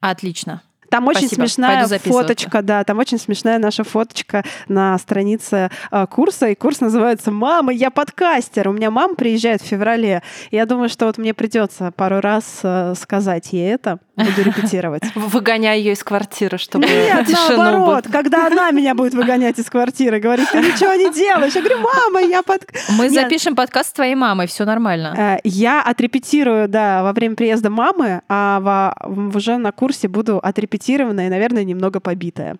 Отлично. 0.00 0.62
Там 0.90 1.08
очень 1.08 1.26
Спасибо. 1.26 1.40
смешная 1.46 1.74
Пойду 1.74 1.88
записываться. 1.88 2.28
фоточка, 2.28 2.62
да, 2.62 2.84
там 2.84 2.98
очень 2.98 3.18
смешная 3.18 3.58
наша 3.58 3.82
фоточка 3.82 4.44
на 4.68 4.96
странице 4.98 5.70
э, 5.90 6.06
курса, 6.06 6.48
и 6.48 6.54
курс 6.54 6.80
называется 6.80 7.30
«Мама, 7.30 7.72
я 7.72 7.90
подкастер». 7.90 8.68
У 8.68 8.72
меня 8.72 8.90
мама 8.90 9.14
приезжает 9.14 9.62
в 9.62 9.66
феврале. 9.66 10.22
Я 10.50 10.66
думаю, 10.66 10.88
что 10.88 11.06
вот 11.06 11.18
мне 11.18 11.34
придется 11.34 11.90
пару 11.90 12.20
раз 12.20 12.60
э, 12.62 12.94
сказать 12.96 13.52
ей 13.52 13.72
это, 13.72 13.98
буду 14.24 14.42
репетировать. 14.42 15.02
Выгоняй 15.14 15.78
ее 15.78 15.92
из 15.92 16.02
квартиры, 16.02 16.58
чтобы 16.58 16.86
Нет, 16.86 17.28
наоборот, 17.28 18.06
бы- 18.06 18.12
когда 18.12 18.46
она 18.46 18.70
меня 18.70 18.94
будет 18.94 19.14
выгонять 19.14 19.58
из 19.58 19.66
квартиры, 19.70 20.18
говорит, 20.20 20.48
ты 20.50 20.58
ничего 20.58 20.94
не 20.94 21.12
делаешь. 21.12 21.54
Я 21.54 21.60
говорю, 21.62 21.78
мама, 21.80 22.20
я 22.20 22.42
под... 22.42 22.62
Мы 22.98 23.04
Нет. 23.08 23.12
запишем 23.14 23.54
подкаст 23.54 23.90
с 23.90 23.92
твоей 23.92 24.14
мамой, 24.14 24.46
все 24.46 24.64
нормально. 24.64 25.14
Э, 25.16 25.38
Я 25.44 25.82
отрепетирую, 25.82 26.68
да, 26.68 27.02
во 27.02 27.12
время 27.12 27.36
приезда 27.36 27.70
мамы, 27.70 28.22
а 28.28 28.60
во- 28.60 29.08
уже 29.36 29.56
на 29.58 29.72
курсе 29.72 30.08
буду 30.08 30.38
отрепетированная 30.38 31.26
и, 31.26 31.30
наверное, 31.30 31.64
немного 31.64 32.00
побитая. 32.00 32.56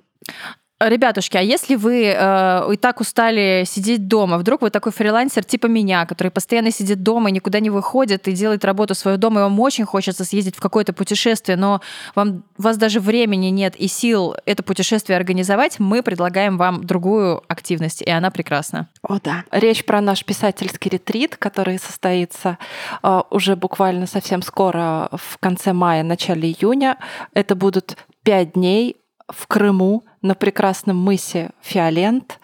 Ребятушки, 0.78 1.38
а 1.38 1.40
если 1.40 1.74
вы 1.74 2.14
э, 2.14 2.72
и 2.74 2.76
так 2.76 3.00
устали 3.00 3.64
сидеть 3.66 4.08
дома, 4.08 4.36
вдруг 4.36 4.60
вы 4.60 4.68
такой 4.68 4.92
фрилансер 4.92 5.42
типа 5.42 5.68
меня, 5.68 6.04
который 6.04 6.28
постоянно 6.28 6.70
сидит 6.70 7.02
дома 7.02 7.30
и 7.30 7.32
никуда 7.32 7.60
не 7.60 7.70
выходит 7.70 8.28
и 8.28 8.32
делает 8.32 8.62
работу 8.62 8.94
свою 8.94 9.16
дома, 9.16 9.40
и 9.40 9.42
вам 9.44 9.58
очень 9.58 9.86
хочется 9.86 10.26
съездить 10.26 10.54
в 10.54 10.60
какое-то 10.60 10.92
путешествие, 10.92 11.56
но 11.56 11.80
вам, 12.14 12.44
у 12.58 12.62
вас 12.62 12.76
даже 12.76 13.00
времени 13.00 13.46
нет 13.46 13.74
и 13.76 13.88
сил 13.88 14.36
это 14.44 14.62
путешествие 14.62 15.16
организовать, 15.16 15.78
мы 15.78 16.02
предлагаем 16.02 16.58
вам 16.58 16.84
другую 16.84 17.42
активность, 17.48 18.02
и 18.02 18.10
она 18.10 18.30
прекрасна. 18.30 18.90
О, 19.02 19.18
да. 19.18 19.44
Речь 19.50 19.82
про 19.82 20.02
наш 20.02 20.26
писательский 20.26 20.90
ретрит, 20.90 21.38
который 21.38 21.78
состоится 21.78 22.58
э, 23.02 23.22
уже 23.30 23.56
буквально 23.56 24.06
совсем 24.06 24.42
скоро, 24.42 25.08
в 25.12 25.38
конце 25.38 25.72
мая, 25.72 26.02
начале 26.02 26.50
июня. 26.50 26.98
Это 27.32 27.54
будут 27.54 27.96
пять 28.22 28.52
дней 28.52 28.96
в 29.28 29.46
Крыму 29.46 30.04
на 30.22 30.34
прекрасном 30.34 30.96
мысе 30.98 31.50
Фиолент, 31.60 32.38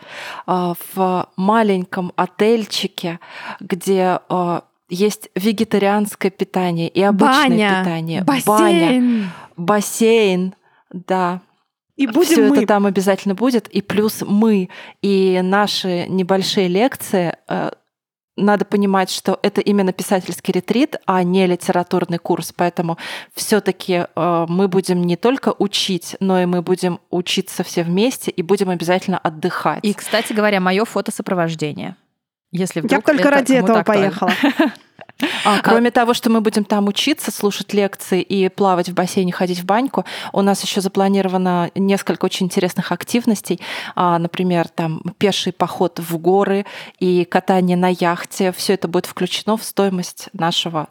э, 0.46 0.74
в 0.94 1.28
маленьком 1.36 2.12
отельчике, 2.16 3.20
где 3.60 4.18
э, 4.28 4.60
есть 4.88 5.30
вегетарианское 5.34 6.30
питание 6.30 6.88
и 6.88 7.02
обычное 7.02 7.48
Баня, 7.48 7.80
питание, 7.80 8.22
баня, 8.22 8.42
бассейн. 8.44 9.30
бассейн, 9.56 10.54
да, 10.92 11.40
И 11.96 12.06
будем 12.06 12.32
все 12.32 12.48
мы. 12.48 12.56
это 12.58 12.66
там 12.66 12.86
обязательно 12.86 13.34
будет. 13.34 13.68
И 13.68 13.80
плюс 13.80 14.22
мы 14.26 14.68
и 15.00 15.40
наши 15.42 16.06
небольшие 16.08 16.68
лекции. 16.68 17.36
Э, 18.36 18.42
Надо 18.42 18.64
понимать, 18.64 19.10
что 19.10 19.38
это 19.42 19.60
именно 19.60 19.92
писательский 19.92 20.52
ретрит, 20.52 20.96
а 21.06 21.22
не 21.22 21.46
литературный 21.46 22.18
курс. 22.18 22.52
Поэтому 22.56 22.98
все-таки 23.34 24.06
мы 24.16 24.68
будем 24.68 25.02
не 25.02 25.16
только 25.16 25.54
учить, 25.58 26.16
но 26.20 26.40
и 26.40 26.46
мы 26.46 26.62
будем 26.62 27.00
учиться 27.10 27.62
все 27.62 27.82
вместе 27.82 28.30
и 28.30 28.42
будем 28.42 28.70
обязательно 28.70 29.18
отдыхать. 29.18 29.80
И, 29.82 29.94
кстати 29.94 30.32
говоря, 30.32 30.60
мое 30.60 30.84
фотосопровождение. 30.84 31.96
Если 32.52 32.80
Я 32.80 32.84
вдруг 32.84 33.04
только 33.04 33.22
это 33.22 33.30
ради 33.30 33.52
этого 33.54 33.80
актуально. 33.80 34.10
поехала. 34.10 34.32
А, 35.44 35.60
кроме 35.60 35.90
того, 35.90 36.14
что 36.14 36.30
мы 36.30 36.40
будем 36.40 36.64
там 36.64 36.88
учиться, 36.88 37.30
слушать 37.30 37.72
лекции 37.72 38.22
и 38.22 38.48
плавать 38.48 38.88
в 38.88 38.94
бассейне, 38.94 39.32
ходить 39.32 39.60
в 39.60 39.64
баньку, 39.64 40.04
у 40.32 40.42
нас 40.42 40.62
еще 40.62 40.80
запланировано 40.80 41.70
несколько 41.74 42.24
очень 42.24 42.46
интересных 42.46 42.92
активностей. 42.92 43.60
А, 43.94 44.18
Например, 44.18 44.68
там 44.68 45.02
пеший 45.18 45.52
поход 45.52 45.98
в 45.98 46.18
горы 46.18 46.66
и 46.98 47.24
катание 47.24 47.76
на 47.76 47.88
яхте. 47.88 48.52
Все 48.52 48.74
это 48.74 48.88
будет 48.88 49.06
включено 49.06 49.56
в 49.56 49.64
стоимость 49.64 50.28
нашего 50.32 50.88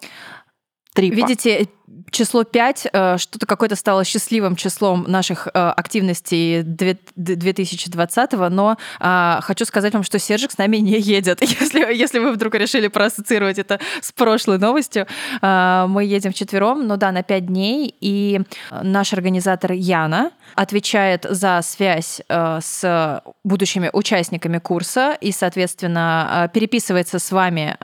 трипа. 0.93 1.15
Видите, 1.15 1.67
число 2.09 2.43
5 2.43 2.87
э, 2.91 3.17
что-то 3.17 3.45
какое-то 3.45 3.75
стало 3.75 4.03
счастливым 4.03 4.55
числом 4.55 5.05
наших 5.07 5.47
э, 5.47 5.51
активностей 5.53 6.63
две- 6.63 6.97
д- 7.15 7.35
2020 7.35 8.31
но 8.49 8.77
а, 8.99 9.39
хочу 9.41 9.65
сказать 9.65 9.93
вам, 9.93 10.03
что 10.03 10.19
Сержик 10.19 10.51
с 10.51 10.57
нами 10.57 10.77
не 10.77 10.99
едет. 10.99 11.41
Если, 11.61 11.93
если 11.93 12.19
вы 12.19 12.31
вдруг 12.31 12.55
решили 12.55 12.87
проассоциировать 12.87 13.59
это 13.59 13.79
с 14.01 14.11
прошлой 14.11 14.57
новостью, 14.57 15.07
а, 15.41 15.87
мы 15.87 16.05
едем 16.05 16.31
вчетвером, 16.31 16.87
ну 16.87 16.97
да, 16.97 17.11
на 17.11 17.23
5 17.23 17.45
дней, 17.45 17.95
и 18.01 18.41
наш 18.71 19.13
организатор 19.13 19.71
Яна 19.71 20.31
отвечает 20.55 21.25
за 21.29 21.61
связь 21.63 22.21
э, 22.27 22.59
с 22.61 23.23
будущими 23.43 23.89
участниками 23.93 24.59
курса 24.59 25.17
и, 25.19 25.31
соответственно, 25.31 26.49
переписывается 26.53 27.19
с 27.19 27.31
вами 27.31 27.77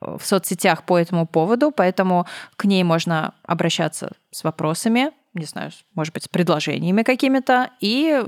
в 0.00 0.20
соцсетях 0.22 0.84
по 0.84 0.98
этому 0.98 1.26
поводу, 1.26 1.70
поэтому 1.70 2.26
к 2.56 2.64
ней 2.64 2.84
можно 2.84 3.32
обращаться 3.60 4.12
с 4.30 4.42
вопросами, 4.42 5.10
не 5.34 5.44
знаю, 5.44 5.70
может 5.94 6.14
быть, 6.14 6.24
с 6.24 6.28
предложениями 6.28 7.02
какими-то, 7.02 7.70
и 7.78 8.24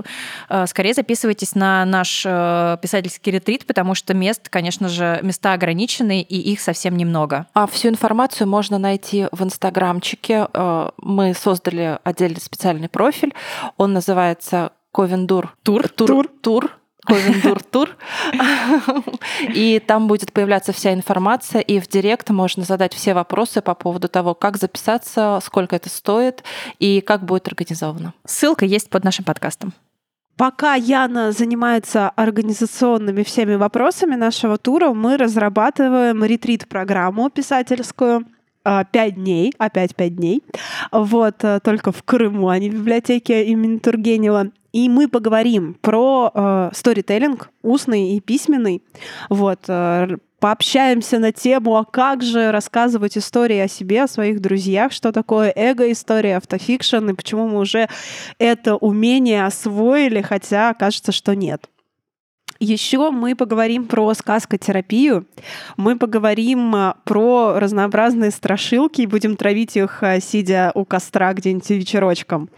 э, 0.49 0.67
скорее 0.67 0.93
записывайтесь 0.93 1.55
на 1.55 1.83
наш 1.85 2.23
э, 2.25 2.77
писательский 2.81 3.31
ретрит, 3.31 3.65
потому 3.65 3.95
что 3.95 4.13
мест, 4.13 4.47
конечно 4.47 4.87
же, 4.87 5.19
места 5.21 5.53
ограничены, 5.53 6.21
и 6.21 6.39
их 6.39 6.61
совсем 6.61 6.95
немного. 6.95 7.47
А 7.53 7.67
всю 7.67 7.89
информацию 7.89 8.47
можно 8.47 8.77
найти 8.77 9.27
в 9.31 9.43
инстаграмчике. 9.43 10.47
Э, 10.53 10.91
Мы 10.97 11.33
создали 11.33 11.99
отдельный 12.03 12.39
специальный 12.39 12.87
профиль. 12.87 13.33
Он 13.77 13.91
называется 13.91 14.71
Ковендур 14.93 15.57
Тур? 15.63 15.89
Тур. 15.89 16.07
Тур. 16.07 16.27
Тур. 16.41 16.79
Ковендур 17.05 17.61
Тур. 17.63 17.89
И 19.53 19.81
там 19.85 20.07
будет 20.07 20.31
появляться 20.31 20.71
вся 20.71 20.93
информация, 20.93 21.61
и 21.61 21.79
в 21.79 21.87
директ 21.87 22.29
можно 22.29 22.63
задать 22.63 22.93
все 22.93 23.13
вопросы 23.13 23.61
по 23.61 23.75
поводу 23.75 24.07
того, 24.07 24.33
как 24.33 24.57
записаться, 24.57 25.39
сколько 25.43 25.75
это 25.75 25.89
стоит 25.89 26.43
и 26.79 27.01
как 27.01 27.25
будет 27.25 27.47
организовано. 27.47 28.13
Ссылка 28.25 28.65
есть 28.65 28.89
под 28.89 29.03
нашим 29.03 29.25
подкастом. 29.25 29.73
Пока 30.35 30.73
Яна 30.73 31.31
занимается 31.31 32.09
организационными 32.09 33.21
всеми 33.21 33.53
вопросами 33.53 34.15
нашего 34.15 34.57
тура, 34.57 34.91
мы 34.91 35.17
разрабатываем 35.17 36.23
ретрит-программу 36.23 37.29
писательскую. 37.29 38.25
а, 38.63 38.83
Пять 38.83 39.15
дней, 39.15 39.53
опять 39.59 39.95
пять 39.95 40.15
дней. 40.15 40.41
Вот, 40.91 41.43
э, 41.43 41.59
только 41.61 41.91
в 41.91 42.01
Крыму, 42.01 42.47
а 42.47 42.57
не 42.57 42.69
в 42.69 42.73
библиотеке 42.73 43.43
имени 43.43 43.77
Тургенева. 43.77 44.51
И 44.73 44.89
мы 44.89 45.07
поговорим 45.07 45.75
про 45.75 46.31
э, 46.33 46.71
сторителлинг, 46.73 47.51
устный 47.61 48.17
и 48.17 48.19
письменный. 48.19 48.83
Вот, 49.29 49.59
э, 49.67 50.17
пообщаемся 50.39 51.19
на 51.19 51.31
тему, 51.31 51.77
а 51.77 51.85
как 51.85 52.23
же 52.23 52.51
рассказывать 52.51 53.17
истории 53.17 53.59
о 53.59 53.67
себе, 53.67 54.03
о 54.03 54.07
своих 54.07 54.41
друзьях, 54.41 54.91
что 54.91 55.11
такое 55.11 55.53
эго-история, 55.55 56.37
автофикшн, 56.37 57.11
и 57.11 57.13
почему 57.13 57.47
мы 57.47 57.59
уже 57.59 57.87
это 58.39 58.75
умение 58.75 59.45
освоили, 59.45 60.21
хотя 60.21 60.73
кажется, 60.73 61.11
что 61.11 61.35
нет. 61.35 61.69
Еще 62.59 63.11
мы 63.11 63.35
поговорим 63.35 63.85
про 63.85 64.13
сказкотерапию, 64.13 65.27
мы 65.77 65.97
поговорим 65.97 66.75
а, 66.75 66.97
про 67.03 67.59
разнообразные 67.59 68.31
страшилки 68.31 69.01
и 69.01 69.07
будем 69.07 69.35
травить 69.35 69.77
их, 69.77 70.01
а, 70.01 70.19
сидя 70.19 70.71
у 70.73 70.83
костра 70.83 71.33
где-нибудь 71.33 71.69
вечерочком. 71.69 72.49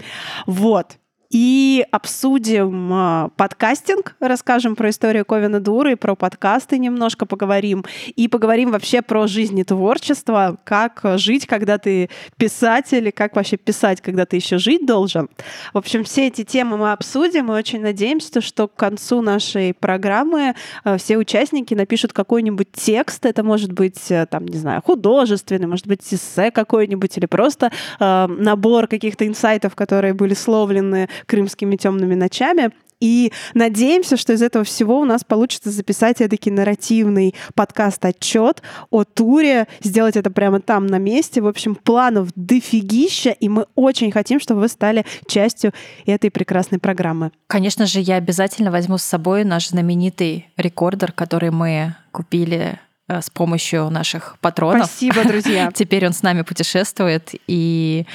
Вот. 0.46 0.98
И 1.38 1.86
обсудим 1.92 2.94
а, 2.94 3.30
подкастинг, 3.36 4.16
расскажем 4.22 4.78
про 4.78 4.90
историю 4.90 5.26
Ковина 5.26 5.60
Дуры, 5.60 5.98
про 5.98 6.16
подкасты 6.16 6.78
немножко 6.78 7.26
поговорим. 7.26 7.84
И 8.16 8.30
поговорим 8.30 8.72
вообще 8.72 9.02
про 9.02 9.28
жизнь 9.28 9.60
и 9.60 9.66
творчество, 9.66 10.56
как 10.64 11.02
жить, 11.16 11.46
когда 11.46 11.78
ты 11.78 12.10
писатель, 12.38 13.10
и 13.10 13.12
как 13.12 13.36
вообще 13.36 13.58
писать, 13.58 14.00
когда 14.00 14.26
ты 14.26 14.38
еще 14.38 14.60
жить 14.60 14.86
должен. 14.86 15.28
В 15.74 15.78
общем, 15.80 16.06
все 16.06 16.28
эти 16.28 16.46
темы 16.46 16.78
мы 16.78 16.94
обсудим, 16.94 17.52
и 17.52 17.56
очень 17.56 17.82
надеемся, 17.82 18.40
что 18.40 18.70
к 18.70 18.76
концу 18.76 19.22
нашей 19.22 19.74
программы 19.74 20.56
э, 20.86 20.98
все 20.98 21.18
участники 21.18 21.74
напишут 21.74 22.14
какой-нибудь 22.14 22.72
текст. 22.72 23.26
Это 23.26 23.44
может 23.44 23.74
быть, 23.74 24.10
э, 24.10 24.26
там, 24.26 24.46
не 24.46 24.58
знаю, 24.58 24.82
художественный, 24.82 25.68
может 25.68 25.86
быть, 25.86 26.00
эссе 26.14 26.50
какой-нибудь, 26.50 27.18
или 27.18 27.26
просто 27.26 27.74
э, 28.00 28.28
набор 28.28 28.88
каких-то 28.88 29.28
инсайтов, 29.28 29.76
которые 29.76 30.14
были 30.14 30.34
словлены 30.34 31.10
крымскими 31.26 31.76
темными 31.76 32.16
ночами. 32.16 32.72
И 33.00 33.32
надеемся, 33.54 34.18
что 34.18 34.34
из 34.34 34.42
этого 34.42 34.64
всего 34.64 35.00
у 35.00 35.06
нас 35.06 35.24
получится 35.24 35.70
записать 35.70 36.22
эдакий 36.22 36.52
нарративный 36.52 37.36
подкаст-отчет 37.54 38.62
о 38.90 39.04
туре, 39.04 39.68
сделать 39.84 40.16
это 40.16 40.32
прямо 40.32 40.60
там 40.60 40.88
на 40.88 40.98
месте. 40.98 41.42
В 41.42 41.48
общем, 41.48 41.76
планов 41.76 42.30
дофигища, 42.36 43.32
и 43.32 43.50
мы 43.50 43.66
очень 43.76 44.12
хотим, 44.12 44.40
чтобы 44.40 44.62
вы 44.62 44.68
стали 44.70 45.06
частью 45.28 45.74
этой 46.06 46.32
прекрасной 46.32 46.80
программы. 46.80 47.32
Конечно 47.48 47.86
же, 47.86 48.00
я 48.00 48.16
обязательно 48.16 48.72
возьму 48.72 48.98
с 48.98 49.04
собой 49.04 49.44
наш 49.44 49.70
знаменитый 49.70 50.48
рекордер, 50.58 51.12
который 51.12 51.52
мы 51.52 51.96
купили 52.12 52.80
э, 53.08 53.22
с 53.22 53.30
помощью 53.30 53.90
наших 53.90 54.38
патронов. 54.40 54.88
Спасибо, 54.88 55.26
друзья. 55.26 55.70
Теперь 55.76 56.08
он 56.08 56.14
с 56.14 56.24
нами 56.24 56.44
путешествует 56.44 57.32
и 57.48 58.06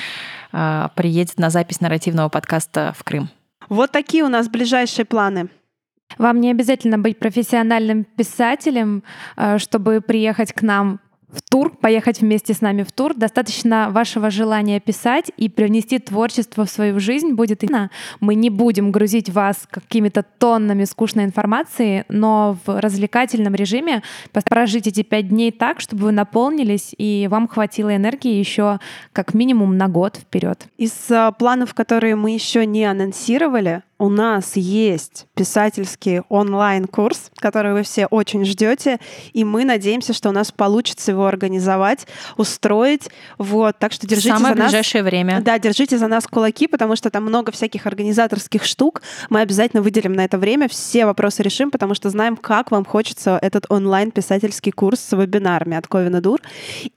приедет 0.50 1.38
на 1.38 1.50
запись 1.50 1.80
нарративного 1.80 2.28
подкаста 2.28 2.92
в 2.96 3.04
Крым. 3.04 3.28
Вот 3.68 3.92
такие 3.92 4.24
у 4.24 4.28
нас 4.28 4.48
ближайшие 4.48 5.04
планы. 5.04 5.48
Вам 6.18 6.40
не 6.40 6.50
обязательно 6.50 6.98
быть 6.98 7.18
профессиональным 7.18 8.04
писателем, 8.04 9.04
э, 9.36 9.58
чтобы 9.58 10.00
приехать 10.00 10.52
к 10.52 10.62
нам 10.62 11.00
в 11.32 11.42
тур, 11.42 11.76
поехать 11.76 12.20
вместе 12.20 12.54
с 12.54 12.60
нами 12.60 12.82
в 12.82 12.92
тур. 12.92 13.14
Достаточно 13.14 13.90
вашего 13.90 14.30
желания 14.30 14.80
писать 14.80 15.30
и 15.36 15.48
привнести 15.48 15.98
творчество 15.98 16.64
в 16.64 16.70
свою 16.70 17.00
жизнь 17.00 17.32
будет. 17.32 17.60
Мы 18.20 18.34
не 18.34 18.48
будем 18.48 18.90
грузить 18.90 19.28
вас 19.28 19.68
какими-то 19.70 20.22
тоннами 20.22 20.84
скучной 20.84 21.24
информации, 21.24 22.04
но 22.08 22.56
в 22.64 22.80
развлекательном 22.80 23.54
режиме 23.54 24.02
прожить 24.48 24.86
эти 24.86 25.02
пять 25.02 25.28
дней 25.28 25.52
так, 25.52 25.80
чтобы 25.80 26.04
вы 26.04 26.12
наполнились 26.12 26.94
и 26.96 27.28
вам 27.30 27.46
хватило 27.48 27.94
энергии 27.94 28.32
еще 28.32 28.80
как 29.12 29.34
минимум 29.34 29.76
на 29.76 29.88
год 29.88 30.16
вперед. 30.16 30.66
Из 30.78 30.92
а, 31.10 31.32
планов, 31.32 31.74
которые 31.74 32.16
мы 32.16 32.32
еще 32.32 32.66
не 32.66 32.84
анонсировали, 32.84 33.82
у 34.00 34.08
нас 34.08 34.56
есть 34.56 35.26
писательский 35.34 36.22
онлайн-курс, 36.30 37.30
который 37.36 37.74
вы 37.74 37.82
все 37.82 38.06
очень 38.06 38.46
ждете, 38.46 38.98
и 39.34 39.44
мы 39.44 39.64
надеемся, 39.66 40.14
что 40.14 40.30
у 40.30 40.32
нас 40.32 40.50
получится 40.50 41.10
его 41.10 41.26
организовать, 41.26 42.06
устроить. 42.38 43.10
Вот, 43.36 43.78
так 43.78 43.92
что 43.92 44.06
держите 44.06 44.30
Самое 44.30 44.54
за 44.54 44.58
нас. 44.58 44.68
ближайшее 44.70 45.02
время. 45.02 45.42
Да, 45.42 45.58
держите 45.58 45.98
за 45.98 46.08
нас 46.08 46.26
кулаки, 46.26 46.66
потому 46.66 46.96
что 46.96 47.10
там 47.10 47.24
много 47.24 47.52
всяких 47.52 47.86
организаторских 47.86 48.64
штук. 48.64 49.02
Мы 49.28 49.42
обязательно 49.42 49.82
выделим 49.82 50.14
на 50.14 50.24
это 50.24 50.38
время, 50.38 50.68
все 50.68 51.04
вопросы 51.04 51.42
решим, 51.42 51.70
потому 51.70 51.94
что 51.94 52.08
знаем, 52.08 52.38
как 52.38 52.70
вам 52.70 52.86
хочется 52.86 53.38
этот 53.42 53.66
онлайн-писательский 53.68 54.72
курс 54.72 55.00
с 55.00 55.14
вебинарами 55.14 55.76
от 55.76 55.86
Ковина 55.86 56.22
Дур. 56.22 56.40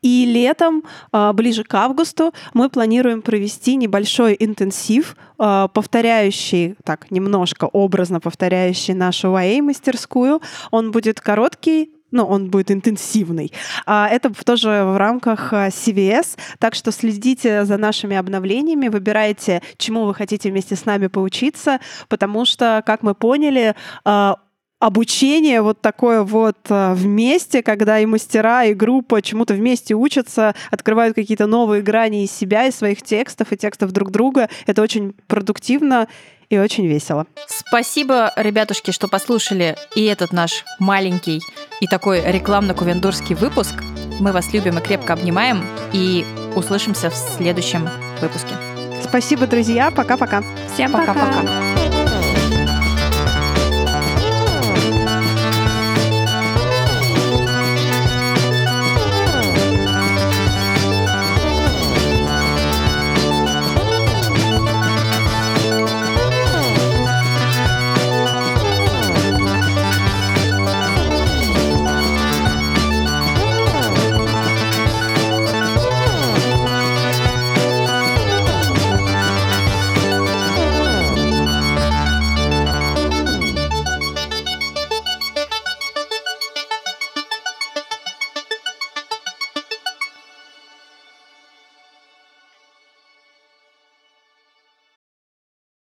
И 0.01 0.25
летом, 0.25 0.83
а, 1.11 1.33
ближе 1.33 1.65
к 1.65 1.73
августу, 1.73 2.33
мы 2.53 2.69
планируем 2.69 3.21
провести 3.21 3.75
небольшой 3.75 4.37
интенсив, 4.39 5.17
а, 5.45 5.67
повторяющий, 5.67 6.75
так, 6.85 7.11
немножко 7.11 7.65
образно 7.65 8.21
повторяющий 8.21 8.93
нашу 8.93 9.27
YA-мастерскую. 9.27 10.41
Он 10.71 10.91
будет 10.91 11.19
короткий, 11.19 11.91
ну, 12.11 12.23
он 12.25 12.49
будет 12.49 12.71
интенсивный. 12.71 13.51
А 13.85 14.07
это 14.07 14.31
тоже 14.45 14.85
в 14.85 14.97
рамках 14.97 15.51
а, 15.51 15.67
CVS, 15.67 16.37
так 16.59 16.75
что 16.75 16.93
следите 16.93 17.65
за 17.65 17.77
нашими 17.77 18.15
обновлениями, 18.15 18.87
выбирайте, 18.87 19.61
чему 19.75 20.05
вы 20.05 20.13
хотите 20.13 20.49
вместе 20.49 20.77
с 20.77 20.85
нами 20.85 21.07
поучиться, 21.07 21.81
потому 22.07 22.45
что, 22.45 22.81
как 22.85 23.03
мы 23.03 23.13
поняли, 23.13 23.75
а, 24.05 24.37
обучение 24.83 25.61
вот 25.61 25.79
такое 25.79 26.23
вот 26.23 26.57
а, 26.67 26.93
вместе, 26.93 27.63
когда 27.63 27.99
и 27.99 28.05
мастера, 28.05 28.65
и 28.65 28.73
группа 28.73 29.21
чему-то 29.21 29.53
вместе 29.53 29.93
учатся, 29.93 30.55
открывают 30.71 31.15
какие-то 31.15 31.47
новые 31.47 31.81
грани 31.81 32.25
из 32.25 32.31
себя, 32.31 32.67
из 32.67 32.75
своих 32.75 33.01
текстов 33.01 33.53
и 33.53 33.57
текстов 33.57 33.93
друг 33.93 34.11
друга. 34.11 34.49
Это 34.67 34.81
очень 34.81 35.13
продуктивно 35.27 36.09
и 36.49 36.57
очень 36.57 36.85
весело. 36.85 37.27
Спасибо, 37.47 38.33
ребятушки, 38.35 38.91
что 38.91 39.07
послушали 39.07 39.77
и 39.95 40.03
этот 40.03 40.33
наш 40.33 40.65
маленький 40.79 41.39
и 41.79 41.87
такой 41.87 42.19
рекламно-кувендурский 42.19 43.35
выпуск. 43.35 43.75
Мы 44.19 44.33
вас 44.33 44.51
любим 44.51 44.79
и 44.79 44.81
крепко 44.81 45.13
обнимаем, 45.13 45.63
и 45.93 46.25
услышимся 46.57 47.09
в 47.09 47.15
следующем 47.15 47.87
выпуске. 48.19 48.53
Спасибо, 49.01 49.47
друзья. 49.47 49.91
Пока-пока. 49.91 50.43
Всем 50.73 50.91
Пока-пока. 50.91 51.41
пока. 51.41 51.82